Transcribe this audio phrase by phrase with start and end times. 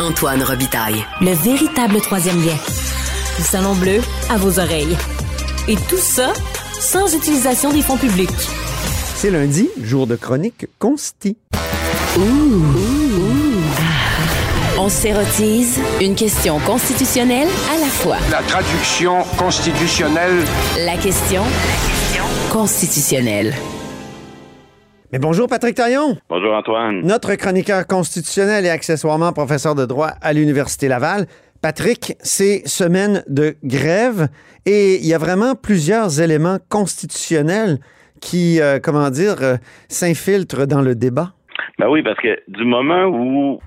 [0.00, 1.04] Antoine Robitaille.
[1.20, 2.56] Le véritable troisième lien.
[3.38, 4.96] Le salon bleu à vos oreilles.
[5.66, 6.32] Et tout ça
[6.78, 8.30] sans utilisation des fonds publics.
[9.16, 11.36] C'est lundi, jour de chronique consti.
[14.78, 18.18] On s'érotise une question constitutionnelle à la fois.
[18.30, 20.44] La traduction constitutionnelle.
[20.86, 21.42] La question
[22.50, 23.56] constitutionnelle.
[25.10, 27.00] Mais bonjour Patrick Taillon, Bonjour Antoine.
[27.00, 31.24] notre chroniqueur constitutionnel et accessoirement professeur de droit à l'Université Laval.
[31.62, 34.28] Patrick, c'est semaine de grève
[34.66, 37.78] et il y a vraiment plusieurs éléments constitutionnels
[38.20, 39.56] qui, euh, comment dire, euh,
[39.88, 41.32] s'infiltrent dans le débat.
[41.78, 43.60] Ben oui, parce que du moment où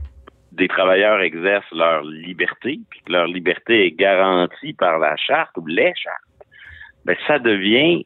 [0.51, 5.65] des travailleurs exercent leur liberté, puis que leur liberté est garantie par la charte ou
[5.65, 6.45] les chartes,
[7.05, 8.05] ben ça devient,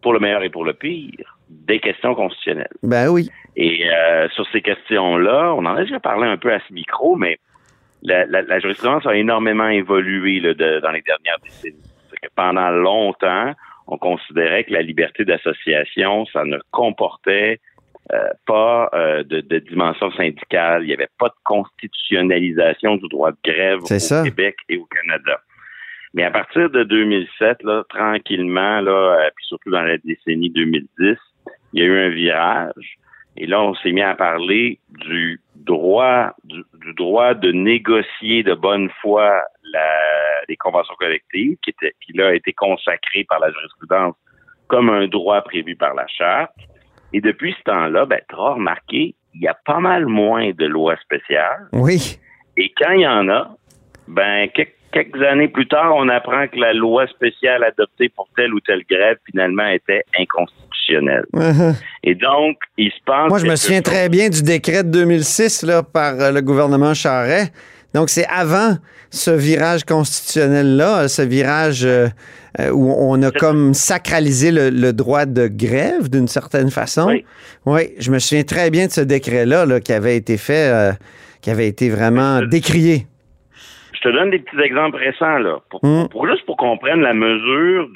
[0.00, 1.36] pour le meilleur et pour le pire,
[1.66, 2.68] des questions constitutionnelles.
[2.82, 3.28] Ben oui.
[3.56, 7.16] Et euh, sur ces questions-là, on en a déjà parlé un peu à ce micro,
[7.16, 7.38] mais
[8.02, 11.76] la, la, la jurisprudence a énormément évolué là, de- dans les dernières décennies.
[12.22, 13.52] Que pendant longtemps,
[13.88, 17.58] on considérait que la liberté d'association, ça ne comportait
[18.12, 20.82] euh, pas euh, de, de dimension syndicale.
[20.84, 21.34] Il n'y avait pas de
[22.12, 24.22] constitutionnalisation du droit de grève au ça.
[24.24, 25.40] Québec et au Canada.
[26.14, 31.16] Mais à partir de 2007, là, tranquillement, là, euh, puis surtout dans la décennie 2010,
[31.72, 32.98] il y a eu un virage.
[33.36, 38.54] Et là, on s'est mis à parler du droit, du, du droit de négocier de
[38.54, 39.42] bonne foi
[39.72, 39.88] la,
[40.48, 44.14] les conventions collectives, qui, était, qui là a été consacré par la jurisprudence
[44.68, 46.54] comme un droit prévu par la charte.
[47.12, 50.96] Et depuis ce temps-là, ben, tu remarqué, il y a pas mal moins de lois
[50.96, 51.68] spéciales.
[51.72, 52.18] Oui.
[52.56, 53.56] Et quand il y en a,
[54.08, 58.52] ben quelques, quelques années plus tard, on apprend que la loi spéciale adoptée pour telle
[58.54, 61.24] ou telle grève finalement était inconstitutionnelle.
[62.04, 63.28] Et donc, il se passe.
[63.28, 66.40] Moi, je me souviens chose- très bien du décret de 2006 là, par euh, le
[66.40, 67.48] gouvernement Charret.
[67.94, 68.76] Donc, c'est avant
[69.10, 72.08] ce virage constitutionnel-là, ce virage euh,
[72.60, 77.06] euh, où on a comme sacralisé le, le droit de grève d'une certaine façon.
[77.08, 77.24] Oui.
[77.66, 80.92] Oui, je me souviens très bien de ce décret-là là, qui avait été fait, euh,
[81.42, 83.06] qui avait été vraiment décrié.
[84.02, 86.08] Je te donne des petits exemples récents là, pour, Mm.
[86.10, 87.88] pour- juste pour qu'on prenne la mesure.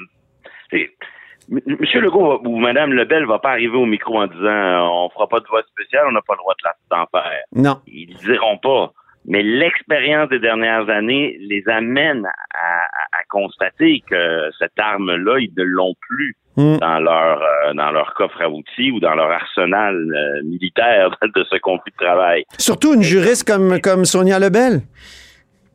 [1.48, 5.28] Monsieur Legault ou Madame Lebel va pas arriver au micro en disant euh, on fera
[5.28, 7.42] pas de vote spécial, on n'a pas le droit de la- d'en faire.
[7.54, 7.80] Non.
[7.86, 8.92] Ils le diront pas.
[9.28, 15.52] Mais l'expérience des dernières années les amène à, à- à constater que cette arme-là, ils
[15.56, 16.78] ne l'ont plus Mm.
[16.78, 21.44] dans leur euh, dans leur coffre à outils ou dans leur arsenal euh, militaire de
[21.44, 22.44] ce conflit de travail.
[22.58, 24.80] Surtout une juriste comme, comme Sonia Lebel.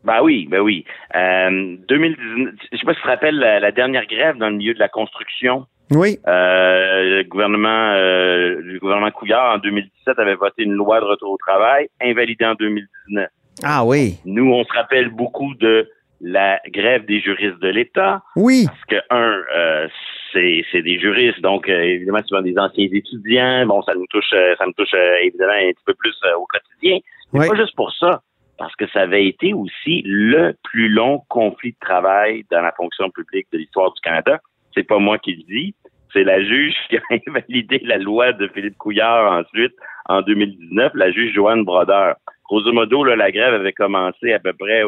[0.04, 0.84] Ben oui, ben oui.
[1.16, 4.56] Euh, 2019, je sais pas si tu te rappelles la, la dernière grève dans le
[4.56, 5.66] milieu de la construction.
[5.92, 6.18] Oui.
[6.28, 11.32] Euh, le gouvernement euh, le gouvernement Couillard en 2017 avait voté une loi de retour
[11.32, 13.28] au travail invalidée en 2019.
[13.64, 14.16] Ah oui.
[14.26, 15.90] Nous, on se rappelle beaucoup de
[16.22, 18.66] la grève des juristes de l'État Oui.
[18.68, 19.88] parce que un, euh,
[20.32, 23.66] c'est c'est des juristes, donc euh, évidemment souvent des anciens étudiants.
[23.66, 26.36] Bon, ça nous touche, euh, ça nous touche euh, évidemment un petit peu plus euh,
[26.38, 27.00] au quotidien.
[27.34, 27.48] Mais Oui.
[27.50, 28.22] pas juste pour ça,
[28.62, 33.10] parce que ça avait été aussi le plus long conflit de travail dans la fonction
[33.10, 34.40] publique de l'histoire du Canada.
[34.76, 35.74] C'est pas moi qui le dis,
[36.14, 39.74] c'est la juge qui a invalidé la loi de Philippe Couillard ensuite
[40.08, 42.18] en 2019, la juge Joanne Brodeur.
[42.48, 44.84] Grosso modo, là, la grève avait commencé à peu près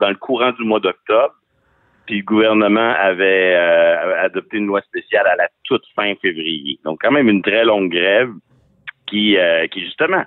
[0.00, 1.34] dans le courant du mois d'octobre.
[2.06, 6.80] Puis le gouvernement avait euh, adopté une loi spéciale à la toute fin février.
[6.84, 8.32] Donc quand même une très longue grève
[9.06, 10.24] qui, euh, qui justement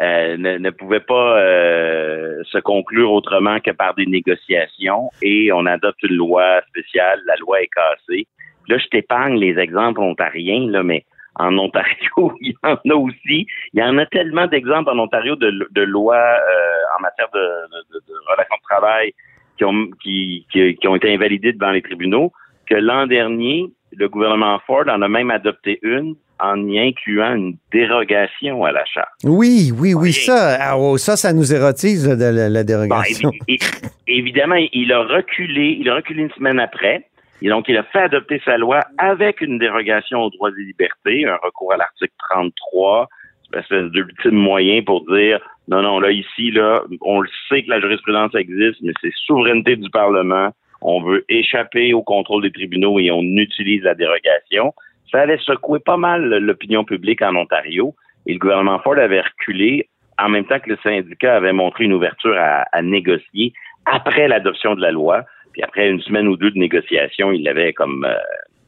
[0.00, 5.10] euh, ne, ne pouvait pas euh, se conclure autrement que par des négociations.
[5.22, 8.26] Et on adopte une loi spéciale, la loi est cassée.
[8.68, 11.04] Là, je t'épargne les exemples ontariens, là, mais
[11.36, 13.46] en Ontario, il y en a aussi.
[13.72, 17.38] Il y en a tellement d'exemples en Ontario de, de lois euh, en matière de,
[17.38, 19.12] de- de- relations de travail
[19.56, 22.32] qui ont, qui, qui, qui ont été invalidées devant les tribunaux
[22.68, 27.56] que l'an dernier, le gouvernement Ford en a même adopté une en y incluant une
[27.72, 29.08] dérogation à la charte.
[29.24, 33.30] Oui, oui, oui, ça, ah, oh, ça, ça nous érotise de la, la Bon, dérogation.
[33.48, 33.58] é-
[34.06, 37.06] évidemment, il a reculé, il a reculé une semaine après.
[37.42, 41.26] Et donc, il a fait adopter sa loi avec une dérogation aux droits et libertés,
[41.26, 43.08] un recours à l'article 33,
[43.54, 47.70] une espèce d'ultime moyen pour dire non, non, là, ici, là, on le sait que
[47.70, 50.50] la jurisprudence existe, mais c'est souveraineté du Parlement.
[50.82, 54.74] On veut échapper au contrôle des tribunaux et on utilise la dérogation.
[55.10, 57.94] Ça avait secoué pas mal l'opinion publique en Ontario
[58.26, 61.94] et le gouvernement Ford avait reculé en même temps que le syndicat avait montré une
[61.94, 63.52] ouverture à, négocier
[63.86, 65.24] après l'adoption de la loi.
[65.52, 68.14] Puis après une semaine ou deux de négociation, il l'avait comme euh,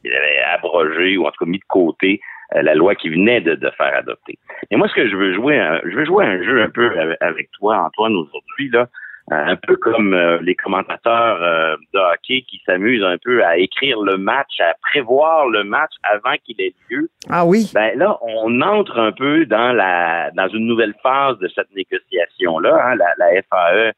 [0.03, 2.19] il avait abrogé ou en tout cas mis de côté
[2.55, 4.37] euh, la loi qui venait de, faire adopter.
[4.69, 6.91] Et moi, ce que je veux jouer, je veux jouer un jeu un peu
[7.21, 8.89] avec, toi, Antoine, aujourd'hui, là,
[9.31, 14.01] un peu comme euh, les commentateurs euh, de hockey qui s'amusent un peu à écrire
[14.01, 17.09] le match, à prévoir le match avant qu'il ait lieu.
[17.29, 17.71] Ah oui.
[17.73, 22.59] Ben là, on entre un peu dans la dans une nouvelle phase de cette négociation
[22.59, 22.77] là.
[22.85, 22.95] Hein.
[22.95, 23.93] La, la, FAE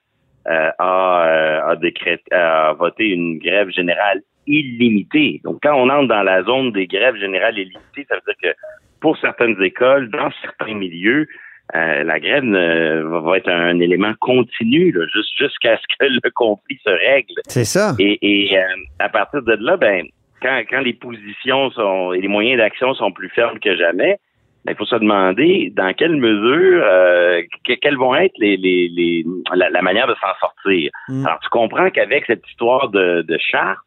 [0.48, 5.42] euh, a, a, décrété, a voté une grève générale illimitée.
[5.44, 8.58] Donc quand on entre dans la zone des grèves générales illimitées, ça veut dire que
[9.02, 11.28] pour certaines écoles, dans certains milieux,
[11.74, 14.94] euh, la grève va être un élément continu
[15.36, 17.34] jusqu'à ce que le conflit se règle.
[17.48, 17.96] C'est ça.
[17.98, 18.62] Et, euh,
[19.00, 20.06] à partir de là, ben,
[20.42, 24.20] quand, quand les positions sont et les moyens d'action sont plus fermes que jamais,
[24.64, 27.42] ben, il faut se demander dans quelle mesure, euh,
[27.82, 29.26] quelles vont être les, les, les
[29.56, 30.92] la, manière de s'en sortir.
[31.10, 31.26] Mm.
[31.26, 33.80] Alors, tu comprends qu'avec cette histoire de, de charte,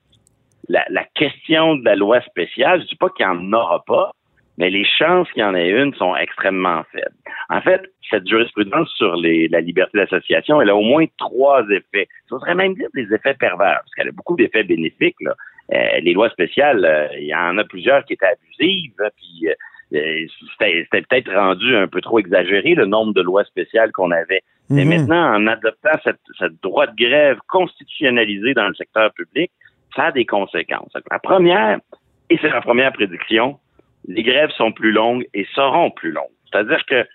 [0.68, 4.10] la, la, question de la loi spéciale, je dis pas qu'il n'y en aura pas,
[4.58, 7.14] mais les chances qu'il y en ait une sont extrêmement faibles.
[7.48, 12.08] En fait, cette jurisprudence sur les, la liberté d'association, elle a au moins trois effets.
[12.28, 15.16] Ça serait même dire des effets pervers, parce qu'elle a beaucoup d'effets bénéfiques.
[15.20, 15.34] Là.
[15.72, 19.48] Euh, les lois spéciales, euh, il y en a plusieurs qui étaient abusives, hein, puis
[19.94, 20.26] euh,
[20.58, 24.42] c'était peut-être rendu un peu trop exagéré le nombre de lois spéciales qu'on avait.
[24.70, 24.90] Mais mhm.
[24.90, 29.50] maintenant, en adoptant cette, cette droit de grève constitutionnalisé dans le secteur public,
[29.94, 30.92] ça a des conséquences.
[31.10, 31.78] La première,
[32.28, 33.58] et c'est la première prédiction,
[34.08, 36.34] les grèves sont plus longues et seront plus longues.
[36.50, 37.06] C'est-à-dire que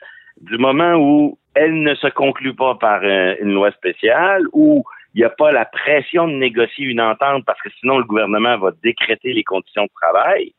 [0.41, 5.19] du moment où elles ne se concluent pas par euh, une loi spéciale, où il
[5.19, 8.71] n'y a pas la pression de négocier une entente parce que sinon le gouvernement va
[8.83, 10.53] décréter les conditions de travail,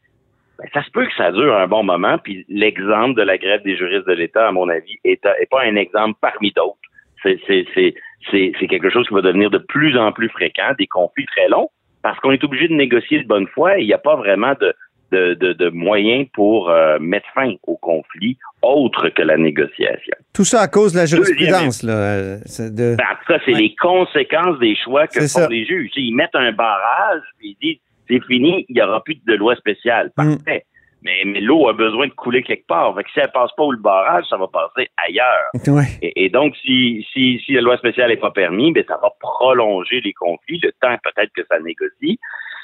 [0.59, 2.19] ben, ça se peut que ça dure un bon moment.
[2.19, 5.63] Puis l'exemple de la grève des juristes de l'État, à mon avis, est, est pas
[5.63, 6.79] un exemple parmi d'autres.
[7.23, 11.71] C'est quelque chose qui va devenir de plus en plus fréquent, des conflits très longs,
[12.03, 14.53] parce qu'on est obligé de négocier de bonne foi et il n'y a pas vraiment
[14.61, 14.75] de,
[15.15, 20.17] de, moyens pour euh, mettre fin au conflit autre que la négociation.
[20.33, 21.83] Tout ça à cause de la jurisprudence.
[21.83, 22.97] Là, euh, de...
[22.97, 25.91] Ben, ça, c'est les conséquences des choix que font les juges.
[25.97, 29.57] Ils mettent un barrage, puis ils disent c'est fini, il n'y aura plus de loi
[29.57, 30.11] spéciale.
[30.17, 30.37] Mm.
[30.37, 30.65] Parfait.
[31.03, 32.95] Mais, mais l'eau a besoin de couler quelque part.
[32.97, 35.85] Fait que si elle passe pas où le barrage, ça va passer ailleurs.
[36.03, 40.01] Et, donc, si, si, si la loi spéciale n'est pas permise, ben, ça va prolonger
[40.01, 42.19] les conflits, le temps peut-être que ça négocie.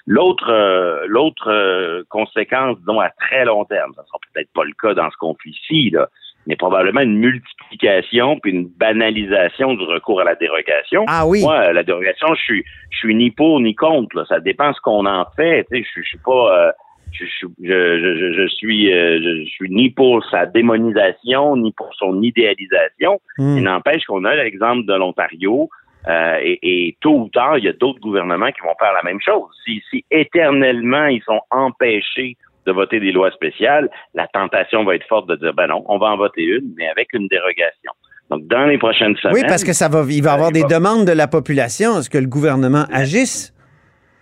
[0.06, 4.72] L'autre euh, l'autre euh, conséquence, disons, à très long terme, ça sera peut-être pas le
[4.80, 6.08] cas dans ce conflit-ci, là,
[6.46, 11.04] mais probablement une multiplication puis une banalisation du recours à la dérogation.
[11.06, 11.42] Ah oui.
[11.42, 14.16] Moi, la dérogation, je suis je suis ni pour ni contre.
[14.16, 14.24] Là.
[14.28, 15.66] Ça dépend ce qu'on en fait.
[15.70, 16.72] Je, je suis pas euh,
[17.12, 23.20] je, je, je, je, suis je, suis ni pour sa démonisation ni pour son idéalisation.
[23.36, 23.58] Hmm.
[23.58, 25.68] Il n'empêche qu'on a l'exemple de l'Ontario
[26.08, 29.02] euh, et, et, tôt ou tard, il y a d'autres gouvernements qui vont faire la
[29.02, 29.48] même chose.
[29.64, 32.36] Si, si éternellement ils sont empêchés
[32.66, 35.98] de voter des lois spéciales, la tentation va être forte de dire ben non, on
[35.98, 37.92] va en voter une, mais avec une dérogation.
[38.30, 39.34] Donc, dans les prochaines semaines.
[39.34, 41.98] Oui, parce que ça va, il va y avoir des demandes de la population.
[41.98, 43.52] Est-ce que le gouvernement agisse?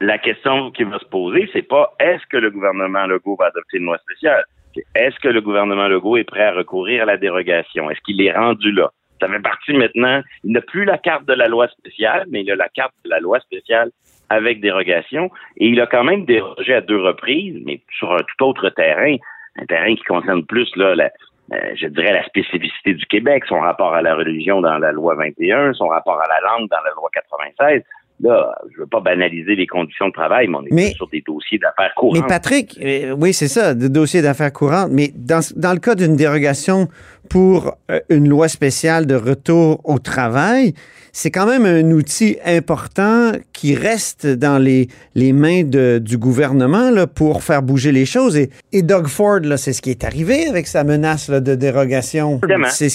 [0.01, 3.79] La question qui va se poser, c'est pas est-ce que le gouvernement Legault va adopter
[3.79, 4.45] une loi spéciale?
[4.75, 7.91] C'est est-ce que le gouvernement Legault est prêt à recourir à la dérogation?
[7.91, 8.91] Est-ce qu'il est rendu là?
[9.21, 10.23] Ça fait partie maintenant.
[10.45, 13.11] Il n'a plus la carte de la loi spéciale, mais il a la carte de
[13.11, 13.91] la loi spéciale
[14.31, 15.31] avec dérogation.
[15.57, 19.17] Et il a quand même dérogé à deux reprises, mais sur un tout autre terrain,
[19.57, 21.11] un terrain qui concerne plus là, la,
[21.53, 25.15] euh, je dirais la spécificité du Québec, son rapport à la religion dans la loi
[25.15, 27.83] 21, son rapport à la langue dans la loi 96.
[28.21, 31.59] Là, je veux pas banaliser les conditions de travail, mais on est sur des dossiers
[31.59, 32.21] d'affaires courantes.
[32.21, 34.91] Mais Patrick, euh, oui, c'est ça, des dossiers d'affaires courantes.
[34.91, 36.89] Mais dans, dans le cas d'une dérogation
[37.29, 40.75] pour euh, une loi spéciale de retour au travail,
[41.13, 46.91] c'est quand même un outil important qui reste dans les, les mains de, du gouvernement
[46.91, 48.37] là, pour faire bouger les choses.
[48.37, 52.41] Et, et Doug Ford, c'est ce qui est arrivé avec sa menace là, de dérogation.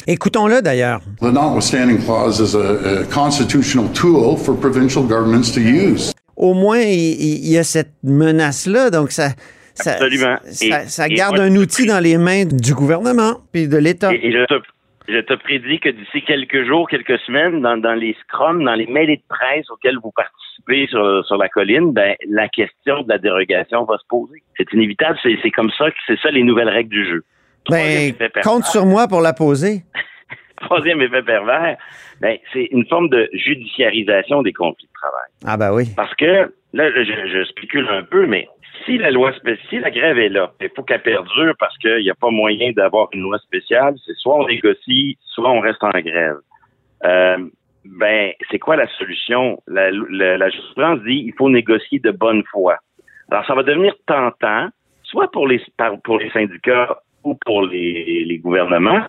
[0.07, 1.01] Écoutons-le d'ailleurs.
[1.21, 6.13] The notwithstanding clause is a, a constitutional tool for provincial governments to use.
[6.35, 9.29] Au moins, il, y a cette menace-là, donc ça,
[9.75, 10.37] ça, Absolument.
[10.45, 14.11] Ça, ça garde un outil dans les mains du gouvernement puis de l'État.
[14.13, 14.55] Et, je, te,
[15.07, 18.87] je te prédis que d'ici quelques jours, quelques semaines, dans, dans les scrums, dans les
[18.87, 23.19] mails de presse auxquels vous participez sur, sur la colline, ben, la question de la
[23.19, 24.41] dérogation va se poser.
[24.57, 27.23] C'est inévitable, c'est comme ça que c'est ça les nouvelles règles du jeu.
[27.69, 29.83] Ben, compte sur moi pour la poser.
[30.63, 31.77] Troisième effet pervers,
[32.21, 35.29] ben, c'est une forme de judiciarisation des conflits de travail.
[35.45, 35.85] Ah ben oui.
[35.95, 38.47] Parce que, là, je, je spécule un peu, mais
[38.85, 39.31] si la loi
[39.69, 42.71] si la grève est là, il faut qu'elle perdure parce qu'il n'y a pas moyen
[42.71, 46.37] d'avoir une loi spéciale, c'est soit on négocie, soit on reste en grève.
[47.05, 47.37] Euh,
[47.85, 49.61] ben, c'est quoi la solution?
[49.67, 52.77] La, la, jurisprudence dit il faut négocier de bonne foi.
[53.29, 54.69] Alors, ça va devenir tentant,
[55.03, 55.61] soit pour les
[56.03, 59.05] pour les syndicats ou pour les, les gouvernements,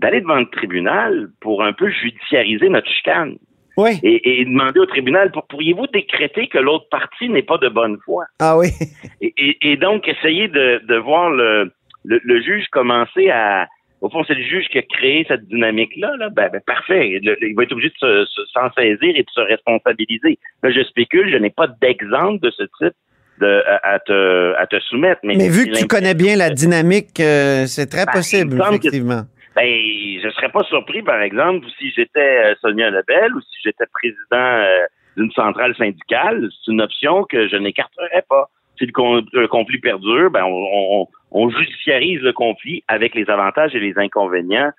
[0.00, 3.36] d'aller devant le tribunal pour un peu judiciariser notre chicane.
[3.76, 3.98] Oui.
[4.04, 7.98] Et, et demander au tribunal, pour- pourriez-vous décréter que l'autre partie n'est pas de bonne
[8.04, 8.24] foi?
[8.40, 8.68] Ah oui.
[9.20, 11.72] Et, et- et donc, essayer de, de voir le,
[12.04, 13.66] le, le juge commencer à...
[14.00, 16.14] Au fond, c'est le juge qui a créé cette dynamique-là.
[16.18, 16.28] Là.
[16.28, 17.18] Ben, ben, parfait.
[17.22, 20.38] Le- il va être obligé de se- se- s'en saisir et de se responsabiliser.
[20.62, 22.94] Là, je spécule, je n'ai pas d'exemple de ce type
[23.40, 25.20] de, à, à te, à te soumettre.
[25.24, 28.68] Mais, Mais vu que tu connais bien la dynamique, euh, c'est très Ben, possible, que-
[28.68, 29.22] effectivement.
[29.56, 33.84] Ben, je serais pas surpris, par exemple, si j'étais euh, Sonia Lebel ou si j'étais
[33.92, 34.84] président euh,
[35.16, 36.48] d'une centrale syndicale.
[36.64, 38.50] C'est une option que je n'écarterais pas.
[38.78, 43.30] Si le, con- le conflit perdure, ben, on, on, on judiciarise le conflit avec les
[43.30, 44.70] avantages et les inconvénients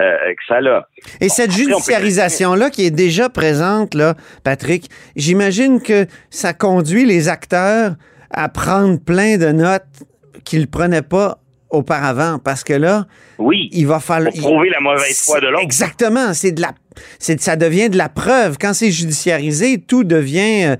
[0.00, 0.88] euh, que ça a.
[1.20, 7.92] Et cette judiciarisation-là qui est déjà présente, là, Patrick, j'imagine que ça conduit les acteurs
[8.32, 10.02] à prendre plein de notes
[10.44, 11.38] qu'ils ne prenaient pas
[11.74, 12.38] auparavant.
[12.42, 13.06] Parce que là,
[13.38, 14.32] Oui, il va falloir.
[14.32, 15.62] pour prouver la mauvaise foi de l'autre.
[15.62, 16.32] Exactement.
[16.32, 16.72] C'est de la.
[17.18, 18.56] C'est, ça devient de la preuve.
[18.60, 20.76] Quand c'est judiciarisé, tout devient euh,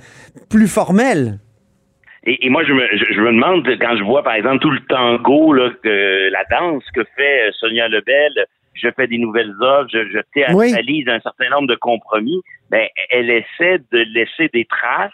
[0.49, 1.39] plus formel.
[2.27, 4.71] Et, et moi, je me, je, je me demande, quand je vois, par exemple, tout
[4.71, 9.53] le tango, là, que, la danse que fait euh, Sonia Lebel, je fais des nouvelles
[9.61, 14.65] œuvres, je, je théâtralise un certain nombre de compromis, ben, elle essaie de laisser des
[14.65, 15.13] traces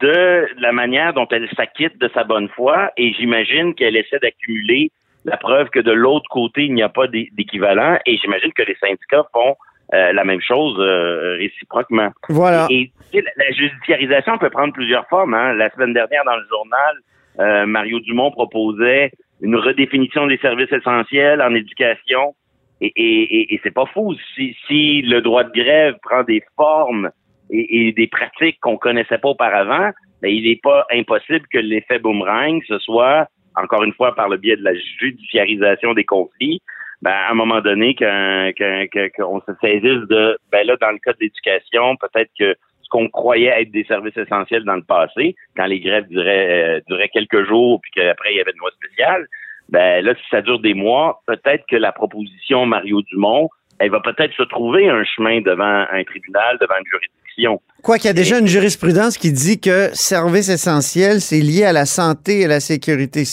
[0.00, 4.90] de la manière dont elle s'acquitte de sa bonne foi, et j'imagine qu'elle essaie d'accumuler
[5.24, 8.62] la preuve que de l'autre côté, il n'y a pas d'é- d'équivalent, et j'imagine que
[8.62, 9.56] les syndicats font
[9.92, 12.10] euh, la même chose euh, réciproquement.
[12.28, 12.66] Voilà.
[12.70, 15.34] Et sais, la, la judiciarisation peut prendre plusieurs formes.
[15.34, 15.52] Hein.
[15.54, 16.94] La semaine dernière, dans le journal,
[17.40, 19.10] euh, Mario Dumont proposait
[19.42, 22.34] une redéfinition des services essentiels en éducation.
[22.80, 24.14] Et, et, et, et c'est pas fou.
[24.34, 27.10] Si, si le droit de grève prend des formes
[27.52, 29.90] et, et des pratiques qu'on connaissait pas auparavant,
[30.22, 33.26] ben, il n'est pas impossible que l'effet boomerang, ce soit,
[33.56, 36.60] encore une fois, par le biais de la judiciarisation des conflits,
[37.02, 40.90] ben, à un moment donné, qu'un- qu'un- que- qu'on se saisisse de, ben là, dans
[40.90, 44.82] le cas de l'éducation, peut-être que ce qu'on croyait être des services essentiels dans le
[44.82, 48.58] passé, quand les grèves duraient, euh, duraient quelques jours, puis qu'après il y avait une
[48.58, 49.26] loi spéciale,
[49.70, 54.00] ben là, si ça dure des mois, peut-être que la proposition Mario Dumont, elle va
[54.00, 57.19] peut-être se trouver un chemin devant un tribunal, devant une juridiction.
[57.82, 61.72] Quoi qu'il y a déjà une jurisprudence qui dit que service essentiel, c'est lié à
[61.72, 63.24] la santé et à la sécurité.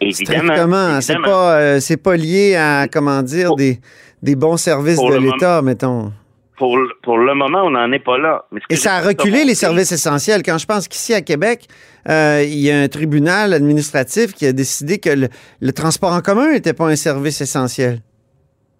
[0.00, 0.42] Évidemment.
[0.52, 1.00] Strictement.
[1.00, 3.80] C'est pas, euh, c'est pas lié à, comment dire, des,
[4.22, 6.12] des bons services de l'État, mettons.
[6.56, 8.44] Pour, le- pour le moment, on n'en est pas là.
[8.52, 10.42] Mais Et ça a reculé les services essentiels.
[10.42, 11.66] Quand je pense qu'ici à Québec,
[12.08, 15.28] euh, il y a un tribunal administratif qui a décidé que le,
[15.60, 18.00] le transport en commun n'était pas un service essentiel.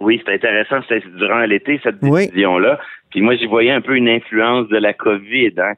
[0.01, 2.27] Oui, c'est intéressant, c'était durant l'été, cette Oui.
[2.27, 2.79] décision-là.
[3.11, 5.55] Puis moi, j'y voyais un peu une influence de la COVID.
[5.59, 5.73] Hein.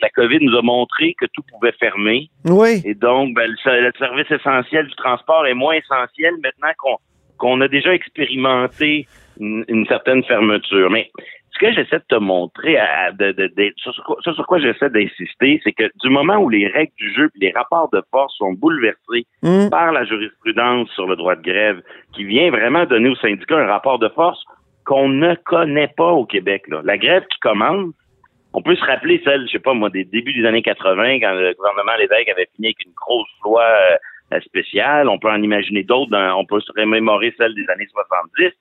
[0.00, 2.30] La COVID nous a montré que tout pouvait fermer.
[2.44, 2.80] Oui.
[2.84, 6.96] Et donc, ben, le, le service essentiel du transport est moins essentiel maintenant qu'on
[7.36, 9.06] qu'on a déjà expérimenté
[9.38, 10.90] une, une certaine fermeture.
[10.90, 11.08] Mais
[11.58, 14.46] ce que j'essaie de te montrer, à- de, de- de- sur, sur quoi- sur sur
[14.46, 17.88] quoi j'essaie d'insister, c'est que du moment où les règles du jeu et les rapports
[17.92, 19.68] de force sont bouleversés Hum.
[19.70, 21.82] par la jurisprudence sur le droit de grève,
[22.14, 24.42] qui vient vraiment donner aux syndicats un rapport de force
[24.86, 26.62] qu'on ne connaît pas au Québec.
[26.68, 26.80] Là.
[26.84, 27.92] La grève qui commence,
[28.54, 31.32] on peut se rappeler celle, je sais pas moi, des débuts des années 80, quand
[31.34, 33.62] le gouvernement Lévesque avait fini avec une grosse loi
[34.32, 35.08] euh, spéciale.
[35.08, 36.10] On peut en imaginer d'autres.
[36.10, 38.52] dans- on peut se remémorer celle des années 70.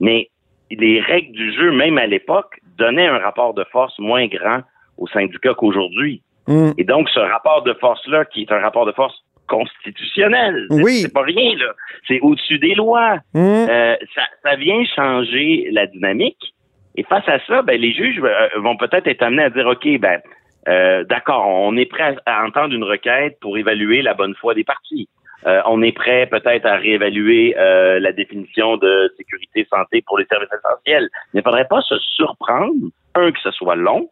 [0.00, 0.28] Mais
[0.70, 4.60] les règles du jeu, même à l'époque, donnaient un rapport de force moins grand
[4.98, 6.22] aux syndicats qu'aujourd'hui.
[6.48, 6.72] Hum.
[6.78, 9.14] Et donc, ce rapport de force-là, qui est un rapport de force
[9.48, 10.92] constitutionnel, c'est- Oui.
[11.02, 11.72] c'est pas rien, là.
[12.06, 13.18] C'est au-dessus des lois.
[13.34, 13.66] Hum.
[13.68, 16.54] Euh, ça, ça vient changer la dynamique.
[16.96, 19.86] Et face à ça, ben, les juges euh, vont peut-être être amenés à dire, OK,
[19.98, 20.20] ben,
[20.68, 24.54] euh, d'accord, on est prêt à, à entendre une requête pour évaluer la bonne foi
[24.54, 25.08] des partis.
[25.46, 30.26] Euh, on est prêt peut-être à réévaluer euh, la définition de sécurité santé pour les
[30.26, 31.08] services essentiels.
[31.34, 32.74] Il ne faudrait pas se surprendre,
[33.14, 34.08] un, que ce soit long,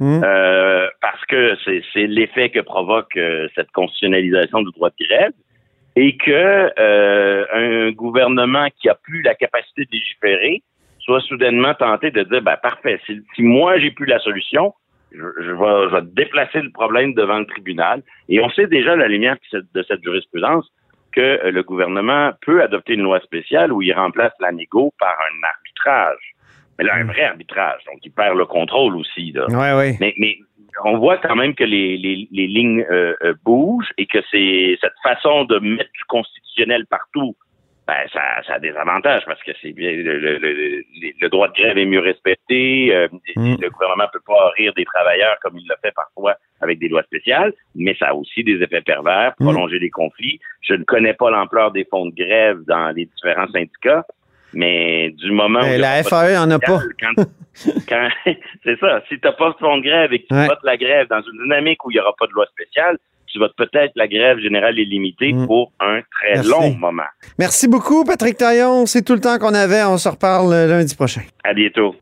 [0.00, 0.22] Hum.
[0.24, 3.16] euh, parce que c'est l'effet que provoque
[3.54, 5.30] cette constitutionnalisation du droit de grève,
[5.96, 10.62] et que euh, un gouvernement qui a plus la capacité de légiférer
[10.98, 14.74] soit soudainement tenté de dire ben parfait, si, si moi j'ai plus la solution,
[15.14, 18.02] je, je vais, je vais déplacer le problème devant le tribunal.
[18.28, 20.70] Et on sait déjà à la lumière de cette- de cette jurisprudence
[21.12, 25.46] que le gouvernement peut adopter une loi spéciale où il remplace la négo par un
[25.48, 26.34] arbitrage.
[26.78, 29.30] Mais là, un vrai arbitrage, donc il perd le contrôle aussi.
[29.30, 29.46] Là.
[29.48, 29.96] Ouais, ouais.
[30.00, 30.38] Mais, mais
[30.84, 34.76] on voit quand même que les, les, les lignes euh, euh, bougent et que c'est
[34.80, 37.36] cette façon de mettre du constitutionnel partout,
[37.86, 40.84] ben, ça, ça a des avantages parce que c'est bien le, le, le,
[41.20, 43.56] le droit de grève est mieux respecté, euh, Mm.
[43.60, 47.02] le gouvernement peut pas rire des travailleurs comme il le fait parfois avec des lois
[47.02, 50.40] spéciales, mais ça a aussi des effets pervers, prolonger les conflits.
[50.62, 54.04] Je ne connais pas l'ampleur des fonds de grève dans les différents syndicats,
[54.54, 55.80] Mais du moment Ben, où...
[55.80, 56.78] la FAE en a pas.
[57.00, 57.12] Quand,
[57.88, 58.08] quand-
[58.64, 59.02] c'est ça.
[59.08, 60.46] Si tu n'as pas de fonds de grève et que tu Ouais.
[60.46, 62.96] votes la grève dans une dynamique où il n'y aura pas de loi spéciale,
[63.34, 65.46] tu votes peut-être la grève générale illimitée Mm.
[65.46, 66.48] pour un très Merci.
[66.50, 67.02] long moment.
[67.38, 68.86] Merci beaucoup, Patrick Taillon.
[68.86, 69.82] C'est tout le temps qu'on avait.
[69.82, 71.22] On se reparle lundi prochain.
[71.42, 71.96] À bientôt.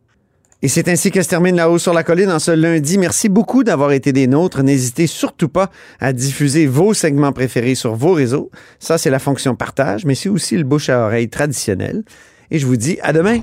[0.65, 2.97] Et c'est ainsi que se termine La Haut sur la Colline en ce lundi.
[2.99, 4.63] Merci beaucoup d'avoir été des nôtres.
[4.63, 8.51] N'hésitez surtout pas à diffuser vos segments préférés sur vos réseaux.
[8.79, 12.05] Ça, c'est la fonction partage, mais c'est aussi le bouche à oreille traditionnel.
[12.53, 13.41] Et je vous dis à demain.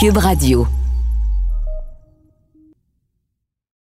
[0.00, 0.66] Cube Radio.